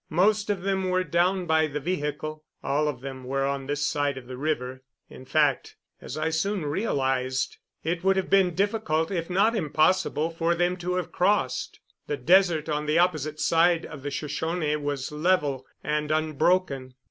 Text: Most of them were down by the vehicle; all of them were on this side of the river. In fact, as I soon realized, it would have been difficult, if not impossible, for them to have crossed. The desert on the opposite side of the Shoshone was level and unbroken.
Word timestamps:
Most 0.09 0.49
of 0.49 0.63
them 0.63 0.89
were 0.89 1.03
down 1.03 1.45
by 1.45 1.67
the 1.67 1.79
vehicle; 1.79 2.43
all 2.63 2.87
of 2.87 3.01
them 3.01 3.23
were 3.23 3.45
on 3.45 3.67
this 3.67 3.85
side 3.85 4.17
of 4.17 4.25
the 4.25 4.35
river. 4.35 4.81
In 5.11 5.25
fact, 5.25 5.75
as 6.01 6.17
I 6.17 6.31
soon 6.31 6.65
realized, 6.65 7.57
it 7.83 8.03
would 8.03 8.15
have 8.17 8.27
been 8.27 8.55
difficult, 8.55 9.11
if 9.11 9.29
not 9.29 9.55
impossible, 9.55 10.31
for 10.31 10.55
them 10.55 10.75
to 10.77 10.95
have 10.95 11.11
crossed. 11.11 11.79
The 12.07 12.17
desert 12.17 12.67
on 12.67 12.87
the 12.87 12.97
opposite 12.97 13.39
side 13.39 13.85
of 13.85 14.01
the 14.01 14.09
Shoshone 14.09 14.75
was 14.77 15.11
level 15.11 15.67
and 15.83 16.09
unbroken. 16.09 16.95